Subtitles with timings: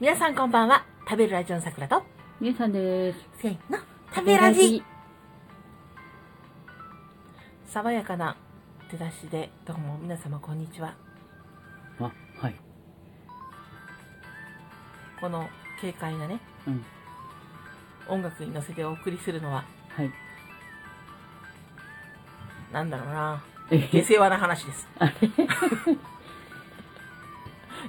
[0.00, 0.86] 皆さんこんばんは。
[1.10, 2.04] 食べるラジオの桜と、
[2.40, 3.18] みゆさんです。
[3.42, 3.78] せーの、
[4.14, 4.80] 食べラジ。
[7.66, 8.36] 爽やかな
[8.92, 10.94] 出だしで、どうも皆様こんにちは。
[11.98, 12.54] あ、はい。
[15.20, 15.48] この
[15.80, 16.84] 軽快なね、うん。
[18.06, 20.12] 音楽に乗せてお送りするのは、はい。
[22.72, 23.42] なんだろうな、
[23.72, 24.86] え下世話な話です。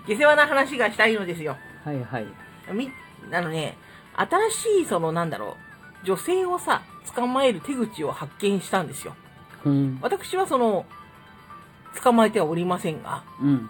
[0.08, 1.56] 下世話な話がしたいのですよ。
[1.84, 2.28] はいはい。
[2.74, 2.92] み、
[3.32, 3.78] あのね、
[4.16, 5.58] 新しいそのなんだろ
[6.04, 6.82] う、女性をさ、
[7.16, 9.16] 捕まえる手口を発見したんですよ。
[9.66, 10.00] うん。
[10.02, 10.86] 私はその、
[12.04, 13.70] 捕まえてはおりませんが、うん。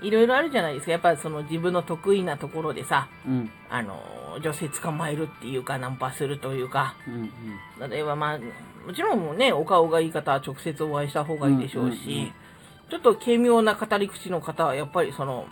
[0.00, 0.92] いろいろあるじゃないですか。
[0.92, 3.50] やっぱりその自分の得意なところでさ、うん。
[3.68, 7.10] あの、女性捕まえるっていうか、ナンパするというか、う
[7.84, 7.90] ん。
[7.90, 8.38] 例えばまあ、
[8.86, 12.32] もちろんね、お顔がいい方は直接お会いした方がいいでしょうし、うんうんうん
[12.90, 15.46] ちょっと軽妙な語り口の方は、やっぱりその、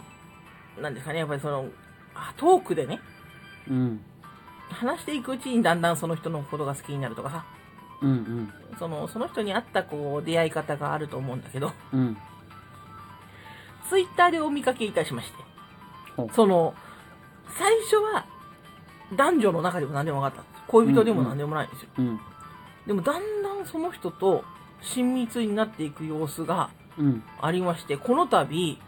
[0.80, 1.68] なんですかね、やっぱりその、
[2.14, 3.00] あトークでね、
[3.68, 4.00] うん。
[4.68, 7.44] 話していくうちにだんだんその人のことが好きになるとかさ、
[8.02, 8.10] うん。
[8.10, 8.52] うん。
[8.78, 12.16] その、その人に合ったこう、出会い方があると思うんだけど、うん。
[13.88, 15.38] ツイッターでお見かけいたしまして、
[16.34, 16.74] その、
[17.58, 18.26] 最初は、
[19.14, 20.62] 男女の中でも何でも分かった。
[20.66, 21.88] 恋人でも何でもないんですよ。
[21.98, 22.20] うん。
[22.86, 24.44] でもだんだんその人と
[24.80, 27.22] 親密になっていく様子がうん。
[27.40, 28.78] ありまして、この度、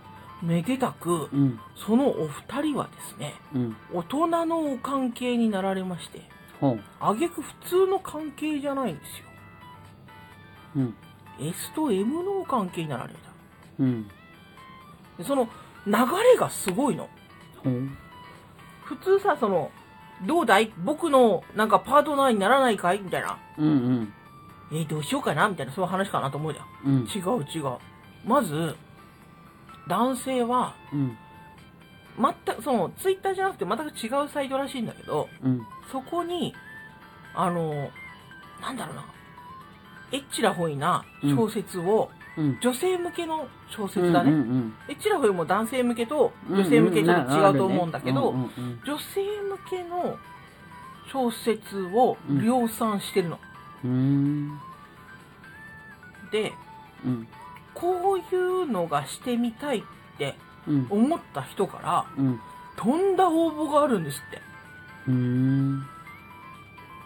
[0.42, 1.61] めでたく、うん。
[1.75, 3.77] そのお二人はですね、うん。
[3.92, 6.22] 大人のお関係になられまして。
[7.00, 9.25] あげく普通の関係じゃないんですよ。
[10.77, 10.97] うん。
[11.41, 13.19] S と M のお関係になられた。
[13.78, 14.09] うん。
[15.16, 15.48] でその
[15.86, 17.09] 流れがすごいの。
[18.84, 19.70] 普通さ、その、
[20.27, 20.72] どうだい？
[20.78, 22.98] 僕のなんかパートナーにならないかい？
[22.98, 23.39] みたいな。
[23.56, 23.66] うん。
[23.66, 24.12] うん。
[24.72, 25.48] えーどうしようかな？
[25.48, 26.92] みたいな、そういう話かなと思うじゃん。
[26.92, 27.06] うん。
[27.06, 27.78] 違う違う。
[28.25, 28.75] まず、
[29.89, 31.17] 男性は、うん。
[32.20, 35.67] 全く、その、ツイッターじゃなくて全く違うサイトらしいんだけど、うん。
[35.91, 36.55] そこに、
[37.34, 37.91] あの、
[38.60, 39.04] なんだろうな、
[40.12, 42.59] エッチラホイな小説を、うん。
[42.60, 44.31] 女性向けの小説だね。
[44.31, 44.75] うん。
[44.88, 46.56] エッチラホイも男性向けとうん。
[46.56, 48.43] 女性向けちょっと違うと思うんだけど、うん。
[48.43, 48.81] うん。
[48.84, 50.16] 女性向けの
[51.10, 53.38] 小説を量産してるの。
[53.84, 54.59] うん。
[56.31, 56.53] で、
[57.04, 57.28] うん。
[57.81, 59.83] こういうのがしてみたいっ
[60.19, 60.34] て
[60.66, 60.87] うん。
[60.91, 62.41] 思った人から、うん。
[62.77, 64.41] とんだ応募があるんですって。
[65.09, 65.81] うん。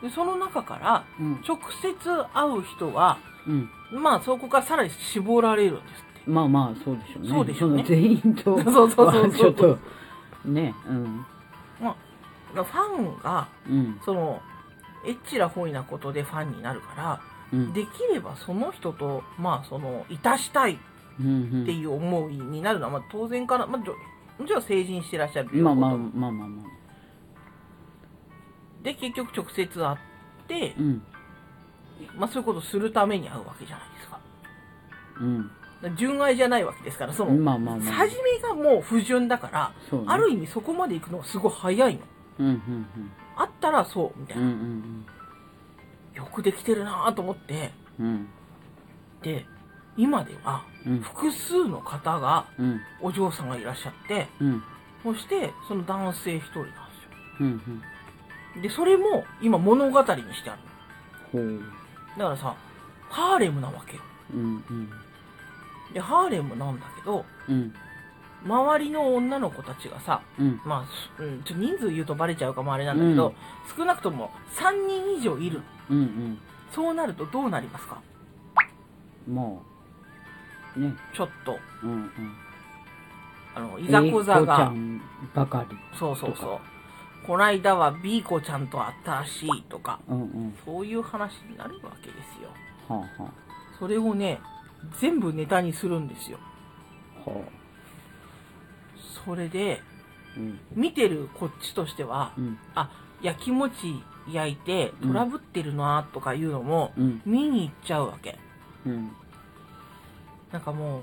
[0.03, 1.41] で、その中から、うん。
[1.47, 1.95] 直接
[2.35, 3.71] 会う人は、うん。
[4.03, 6.31] まあそこからさらに絞られるんですって。
[6.31, 7.29] まあまあ、そうでしょうね。
[7.29, 9.79] そうでしょうね全員とは、 そうそうそう ちょっと、
[10.45, 10.75] ね。
[10.89, 11.27] うん。
[11.81, 11.95] まあ、
[12.55, 14.01] ファンが、うん。
[14.05, 14.41] その、
[15.05, 17.32] エッチなホイなことでファンになるから、うん。
[17.75, 20.77] できればその人と、まあその、いたしたいっ
[21.21, 21.65] うん。
[21.67, 23.67] ていう思いになるのは、まあ当然かな。
[23.67, 23.85] まあ、も
[24.47, 25.99] ちろん成人してらっしゃるというまあまあまあ
[26.33, 26.67] まあまあ。
[28.83, 29.99] で、結局直接会っ
[30.49, 31.03] てう、ん。
[32.17, 34.19] まあそういうことするために会うわけじゃないですか。
[35.21, 35.51] うん。
[35.97, 37.93] 純愛じゃないわけですから、その、まあまあまあ。
[37.95, 42.01] 初めがもう不純だから、ねある意味そこまで行くのはすごい早いの。
[42.39, 42.87] うんうん
[43.37, 44.45] あったらそう、みたいうん。
[44.45, 44.53] うな。
[44.55, 45.22] んよ
[46.33, 48.29] くできてるなぁと思って、うんうん。
[49.23, 49.47] で、
[49.97, 51.01] 今ではうん。
[51.01, 52.81] 複数の方が、うん。
[53.01, 54.63] お嬢さんがいらっしゃって、うん。
[55.03, 56.73] そして、その男性一人なんで
[57.41, 57.61] うん。
[58.55, 58.63] すよ。
[58.63, 60.57] で、それも今物語にしてあ
[61.35, 61.61] る。
[62.19, 62.55] だからさ、
[63.09, 64.03] ハーレムなわけよ。
[64.35, 64.91] うんうん。
[65.93, 67.73] で、ハーレムなんだけど、うん。
[68.45, 70.61] 周りの女の子たちがさ、うん。
[70.65, 73.35] まあ、すうん、ちょ人数言うとバレちゃうかもあれなんだけど、
[73.77, 75.63] 少なくとも3人以上いる。
[75.97, 76.39] うん
[76.73, 78.01] そうなるとどうなりますか？
[79.29, 79.35] うん。
[79.35, 80.79] まあ。
[80.79, 80.95] ね。
[81.15, 82.11] ちょっと、うんうん。
[83.55, 85.03] あの、いざこざが、ん
[85.35, 85.77] ばかり。
[85.99, 87.27] そうそうとそう。
[87.27, 90.55] こないだは B 子ちゃんと会ったらしいとか、うんうん。
[90.65, 92.49] そういう話になるわけですよ。
[92.89, 93.31] はあは
[93.79, 94.41] それをね、
[95.01, 96.39] 全部ネタにするんですよ。
[97.27, 97.31] あ。
[97.31, 97.41] はあ。
[99.27, 99.83] それで、
[100.39, 100.59] うん。
[100.75, 102.59] 見てるこっちとしては、うん。
[102.75, 102.91] あ、
[103.21, 107.23] 焼き餅焼いてトラブってるなとかいうのも、うん。
[107.27, 108.39] 見に行っちゃうわけ。
[108.87, 109.11] うん。
[110.53, 111.03] なんかもう、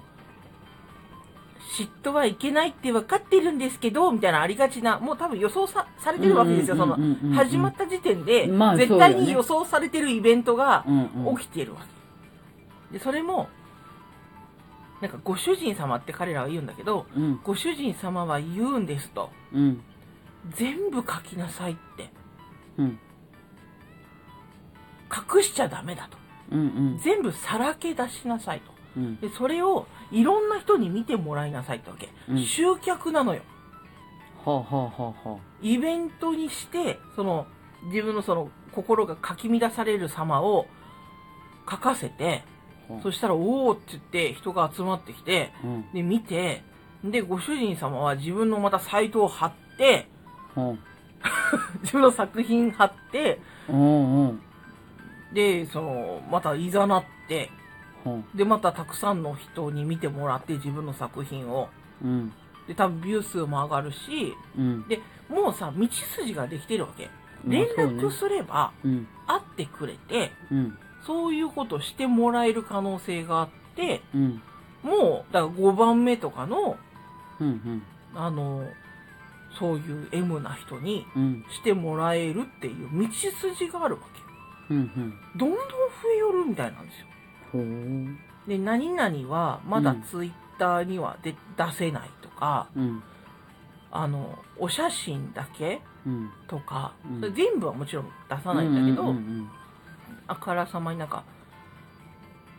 [1.78, 6.76] 嫉妬はいけないって分かってるんですけど、みたいなありがちな、もう多分予想さされてるわけですよ。
[6.76, 6.98] その
[7.36, 10.86] 始まった時点で、まあ絶対に予想されてるイベントが。
[11.38, 11.82] 起きてるわ
[12.90, 12.98] け。
[12.98, 13.50] で、それも、
[15.02, 17.40] なんかご主人様って彼らは言うんだけど、うん。
[17.44, 19.30] ご主人様は言うんですと。
[19.54, 19.82] うん。
[20.56, 22.12] 全部書きなさいって。
[22.78, 23.00] うん。
[25.10, 26.18] 隠しちゃダメだと。
[26.52, 26.64] うんう
[26.96, 27.00] ん。
[27.04, 28.72] 全部さらけ出しなさいと。
[28.98, 29.20] うん。
[29.20, 32.10] で、それをいろんな人に見てもらいなさいってわけ。
[32.28, 33.42] うん集客なのよ。
[34.46, 37.48] ははあはあはあはイベントにして、その、
[37.86, 40.68] 自分のその、心がかき乱される様を
[41.70, 42.44] 書かせて、
[43.04, 46.64] そしたら、おーって言って人が集まってきて、あうんで、見て、
[47.04, 50.08] で、ご主人様は自分のまたサイトを貼って、
[50.56, 50.76] は
[51.82, 53.40] 自分の作品貼って、
[53.70, 54.42] あうんうん
[55.34, 57.52] で、その、またいざなって、
[58.04, 61.70] はで、またたくさんの人に見てもらって自分の作品を。
[62.04, 62.34] うん。
[62.68, 63.98] で、多分ビュー数も上がるし、
[64.58, 64.88] うん。
[64.88, 65.00] で、
[65.30, 67.10] もうさ、道筋ができてるわけ。
[67.44, 69.08] まあ連絡すればうん。
[69.26, 70.78] 会ってくれて、うん。
[71.06, 74.42] そういうことしてもらえる可能性があって、うん。
[74.84, 76.78] もう、だから5番目とかの、
[77.40, 77.84] うん
[78.16, 78.66] あの、
[79.58, 81.46] そういう M な人にうんうん。
[81.52, 84.29] してもらえるっていう道筋があるわけ。
[84.70, 85.20] うんうん。
[85.36, 85.66] どんどん増
[86.14, 87.08] えよるみたいなんですよ。
[88.48, 90.04] で、何々はまだうん。
[90.04, 93.04] ツイッターにはで出せないとか、うん。
[93.92, 96.30] あの、お写真だけうん。
[96.48, 97.34] とか、うん。
[97.34, 99.50] 全部はもちろん出さないんだけど、うんうん。
[100.28, 101.24] あからさまになんか、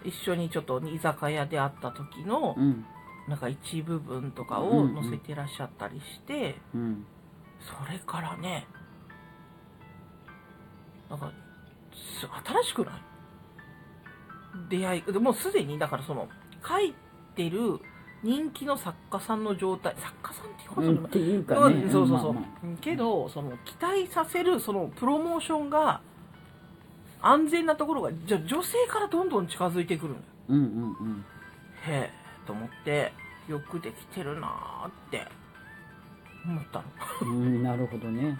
[0.04, 2.84] 一緒にちょっと居酒屋で会った時のう、ん。
[3.28, 5.02] なんか一部分とかをうんうん。
[5.02, 7.06] 載せてらっしゃったりして、うん。
[7.60, 8.66] それからね、
[11.08, 11.32] なんか、
[12.20, 12.94] す新しくない？
[14.68, 16.28] 出会い、でもうすでに、だからその、
[16.66, 16.94] 書い
[17.34, 17.80] てる
[18.22, 21.76] 人気の作家さんの状態、作家さんっていうことでもうんっていうかね。
[21.76, 26.00] うんそうそうそう、まあまけどその期待させるそのプロモーションが
[27.22, 30.22] 安全なところがじゃ女性からどんどん近づいてくるのよ。
[30.22, 31.24] あうんうん。
[31.86, 32.10] へえ
[32.46, 33.12] と思って
[33.48, 35.26] よくできてるなーって
[36.44, 36.84] 思ったの。
[37.22, 38.38] うんうんなるほどね。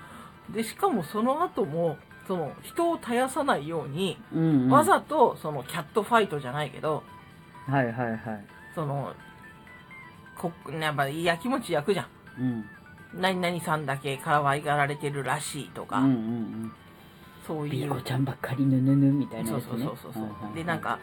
[0.51, 1.97] でしかもその後も
[2.31, 4.71] その人を絶やさないように、うんうん。
[4.71, 7.03] わざとそのキャットファイトじゃないけど
[7.67, 8.19] はいはいはい。
[8.73, 9.13] その
[10.39, 12.07] こやっぱやきもち焼くじゃん。
[12.41, 12.65] うん。
[13.21, 16.73] 何々さんだけ可愛がられてるらしいとか、うんうん
[17.49, 17.73] そううんいう。
[17.73, 21.01] ビーコちゃんばっかりぬぬぬみたいなそうそうそうそうそう、はいはいはいでなんか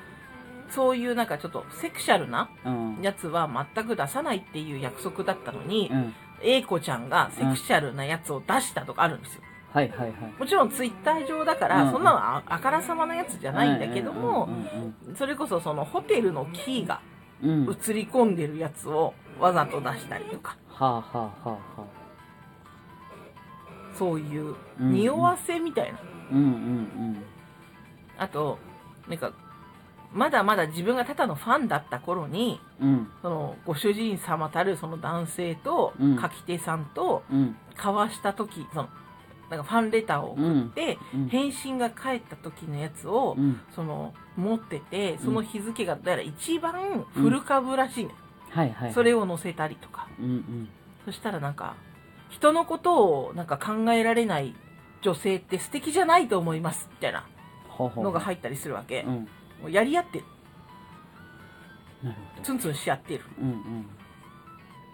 [0.70, 3.00] そういうなんかちょっとセクシャルなうん。
[3.02, 6.14] やつは全く出さないっていう約束だったのに、うん。
[6.42, 9.42] A 子ちゃんがセクシャルなやつを出したとかあるんですよ。
[9.74, 10.14] はいはいはい。
[10.40, 11.92] もちろんツイッター上だから、うん。
[11.92, 14.50] そんなのああからさまなやつじゃないんだけども
[15.08, 17.02] う、んそれこそそのホテルのキーが
[17.44, 17.50] うん。
[17.50, 21.84] うんうん映り込んでるやつをわざと出したりとか、はあはあはあはあ。
[23.98, 26.00] そういううん匂わせみたいな。
[26.32, 27.24] うんうん
[28.20, 28.58] あと、
[29.08, 29.32] なんか、
[30.12, 33.08] まだまだ自分がただのファンだった頃に、うんうん。
[33.22, 36.20] そのご主人様たるその男性とうん。
[36.20, 37.56] 書き手さんとうん。
[37.76, 38.90] 交わした時、その
[39.50, 43.60] なんかファンレターを送って、うん返信が返った時のやつを、うん。
[43.76, 48.12] その持っててその日付がどうやら一番古株らしいね、
[48.50, 50.08] はいはいそれを載せたりとか。
[50.20, 50.70] うんうん。
[51.06, 51.76] そしたらなんか
[52.30, 54.54] 人のことをなんか考えられない
[55.02, 57.26] 女性って素敵じゃないと思いますみたいな
[57.96, 59.14] のが入ったりするわけ、うん。
[59.14, 59.28] も
[59.68, 60.26] うやり合ってる。
[62.44, 63.24] ツンツンし合ってる。
[63.40, 63.88] どうんうん。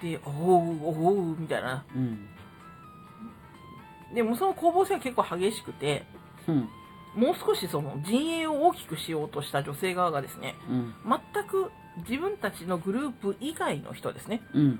[0.01, 1.83] でおうおうみたいな。
[1.95, 2.29] うん
[4.13, 6.03] でもその攻防戦は結構激しくて
[6.47, 6.69] うん。
[7.15, 10.93] もう少しその陣営を大きくしようとした女性側がですねうん。
[11.33, 11.71] 全く
[12.09, 14.79] 自分たちのグループ以外の人ですねうん。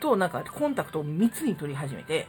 [0.00, 2.28] となんかコンタクトを密に取り始めて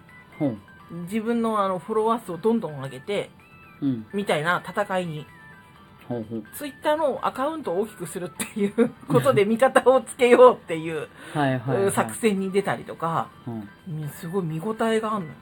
[1.06, 3.30] 自分のあのフォロワー数をどんどん上げて
[3.82, 4.06] うん。
[4.14, 5.26] みたいな戦いに
[6.08, 6.44] ほうほう。
[6.56, 11.54] ツイッターのアカウントを大きくするっていう ことで味方をつけようっていうは
[11.88, 13.70] い作戦に出たりとかうん。
[13.88, 15.38] みすごい見応えがあるのよ、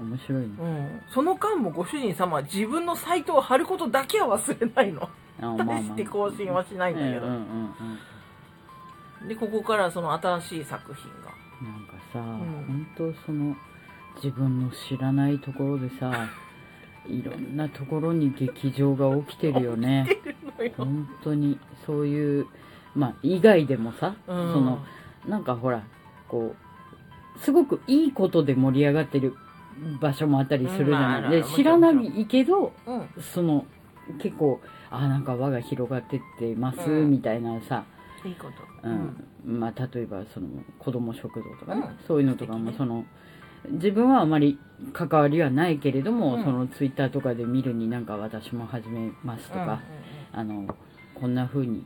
[0.00, 0.48] 面白いね。
[0.58, 5.08] うん、その間もご主人様は自分のサイトを貼ることだけは忘れないの。
[5.40, 7.26] 大して更新はしないんだけど、
[9.28, 11.32] でここからその新しい作品が。
[11.32, 12.22] うんなんかさ、ん。
[12.22, 13.56] 本当その
[14.16, 16.28] 自分の知らないところでさ
[17.06, 20.06] いろんなところに劇場が起きてるよね。
[20.08, 22.46] 出るのよ、本当にそういう
[22.94, 24.84] まあ以外でもさ、うん、その
[25.26, 25.82] なんかほら
[26.28, 26.54] こ
[27.36, 29.34] うすごくいいことで盛り上がってる
[30.00, 33.08] 場所もあったりするじゃない、で知らないけどうん。
[33.34, 33.64] その
[34.20, 37.10] 結構あなんか輪が広がってってます、うん。
[37.10, 37.84] みたいなさ、
[38.24, 38.46] いいこ
[38.82, 38.88] と。
[38.88, 39.60] うん。
[39.60, 42.06] まあ、例えばその子ども食堂とかね、うん。
[42.06, 43.04] そういうのとかもその
[43.70, 44.58] 自分はあまり
[44.92, 46.44] 関わりはないけれども、うん。
[46.44, 49.80] そのツイッターとかで見るになんか私も始めますとか、
[50.32, 50.74] あの
[51.14, 51.84] こんな風に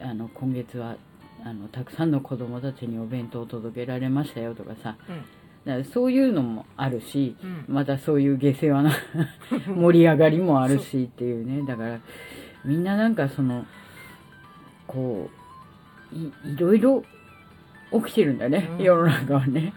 [0.00, 0.96] あの今月は
[1.44, 4.96] あのたくさんの子供たちにお弁当を届けられましたよとかさ
[5.92, 7.64] そういうのもあるしうん。
[7.68, 8.92] またそういう下世話な
[9.74, 11.64] 盛り上がりもあるしっていうね。
[11.66, 11.98] だから
[12.64, 13.64] みんななんかその
[14.86, 15.30] こ
[16.12, 17.04] ういいろいろ
[17.92, 18.84] 起きてるんだね、うん。
[18.84, 19.72] 世の中はね。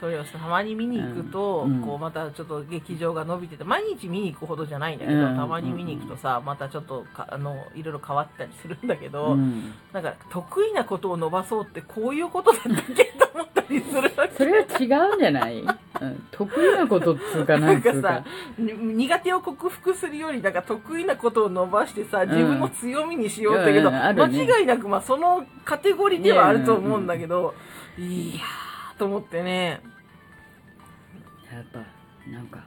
[0.00, 1.82] それをたまに見に行くと、うん。
[1.82, 5.36] こうまたちょっと劇場が伸びてて毎日見に行くほどじゃないんだけど、うん。
[5.36, 9.72] たまに見に行くとさまたちょっとかあのいろいろ変わったりするんだけど、うん。
[9.92, 13.04] なんか得意なことを伸ばそうってこういうことだったっけ？
[13.18, 14.34] と思っするわけ。
[14.36, 17.92] それは違うんじゃない、うん、得意なことっつうかなんか。
[18.00, 18.24] さ
[18.58, 23.98] に苦手を克服するよりなんか得意なことを伸ばしてさ自分の強みにしようってけど、ね。
[23.98, 27.54] 間違いなくまあそのカテゴリーではあると思うんだけど、
[27.98, 29.80] いやーと思ってね。
[31.52, 31.80] やっぱ
[32.30, 32.60] なんか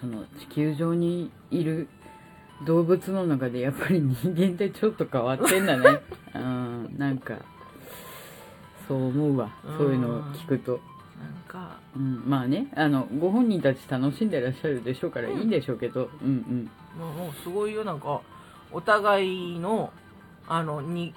[0.00, 1.88] その地球上にいる
[2.64, 6.00] 動物の中でやっぱり人間ってちょっと変わってんだね。
[6.34, 6.94] うん。
[6.96, 7.38] なんか
[8.88, 9.50] そう思うわ。
[9.78, 10.80] そういうのを聞くと、
[11.18, 11.78] なんか。
[11.96, 16.10] うん、まあねあのご本人たち楽しんでらっしゃるでしょうからいいんでしょうけど。
[16.22, 17.84] うんもうもうすごいよ。
[17.84, 18.20] なんか
[18.72, 19.92] お互いの
[20.48, 21.14] あのに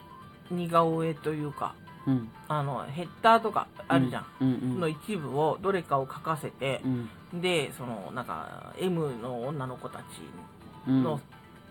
[0.49, 1.75] 似顔絵というか
[2.07, 2.13] うん。
[2.13, 6.81] うんあのヘッダーとかあるじゃん、うんうんの一部をどれかを書かせて
[7.33, 7.41] う、ん。
[7.41, 10.03] でそのなんか M の女の子たち
[10.88, 11.03] うん。
[11.03, 11.19] の、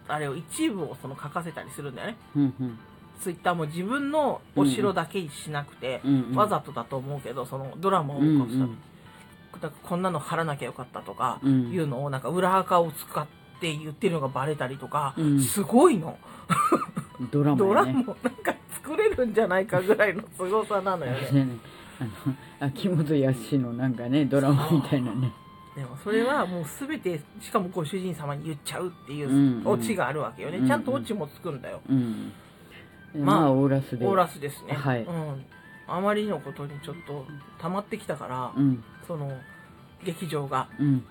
[0.07, 2.17] あれを一部をその書かせたりするんだよね。
[2.37, 2.79] うんうん
[3.21, 8.77] ツイッターも自分のお城だけにしなくて、うんうんわざとだと思うけどそのドラマをうん起こすために、
[9.61, 11.71] だからこんなの貼らなきゃよかったとか、うん。
[11.73, 13.27] いうのをなんか裏垢を使っ
[13.61, 15.41] て言ってるのがバレたりとか、うん。
[15.41, 16.17] すごいの。
[17.33, 18.15] ドラドラマなんか
[18.75, 21.31] 作れるんじゃないかぐらいの凄さなのよね。
[21.45, 21.57] ね。
[22.01, 22.11] あの
[22.61, 25.33] 秋元康のなんかねドラマみたいなね。
[25.75, 29.63] でもそれはもう全てしかもご主人様に言っちゃうっていうんうん。
[29.65, 30.69] うオチがあるわけよね、うんうん。
[30.69, 32.33] ちゃんとオチもつくんだよ、うん
[33.15, 34.07] まあまあオーラスで。
[34.07, 35.03] オーラスですね、はい。
[35.03, 35.45] うん、
[35.87, 37.27] あまりのことにちょっと
[37.61, 38.85] 溜まってきたから、うん。
[39.07, 39.33] その
[40.05, 41.05] 劇場がうん。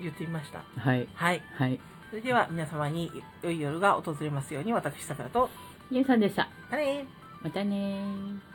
[0.00, 0.64] 言ってみました。
[0.76, 1.08] はい。
[1.14, 1.42] はい。
[1.54, 1.80] はい。
[2.10, 3.10] それでは皆様に
[3.42, 5.48] 良い夜が訪れますように私さくらと
[5.90, 6.48] ゆうさんでした。
[6.70, 7.04] あれ
[7.40, 8.51] またねー